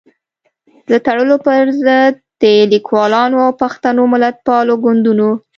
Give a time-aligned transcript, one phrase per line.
[0.89, 5.29] د تړلو پر ضد د ليکوالانو او پښتنو ملتپالو ګوندونو